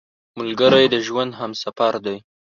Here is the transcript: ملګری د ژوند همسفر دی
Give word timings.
ملګری 0.37 0.85
د 0.93 0.95
ژوند 1.07 1.31
همسفر 1.39 1.93
دی 2.05 2.17